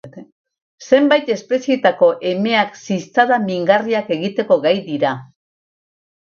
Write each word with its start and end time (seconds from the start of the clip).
Zenbait 0.87 1.29
espezietako 1.33 2.09
emeak 2.31 2.81
ziztada 2.97 3.41
mingarriak 3.47 4.13
egiteko 4.19 4.61
gai 4.67 4.77
dira. 4.91 5.17